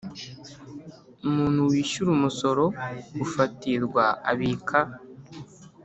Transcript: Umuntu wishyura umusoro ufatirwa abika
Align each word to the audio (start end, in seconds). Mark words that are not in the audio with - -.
Umuntu 1.27 1.61
wishyura 1.69 2.09
umusoro 2.17 2.63
ufatirwa 3.25 4.03
abika 4.31 4.79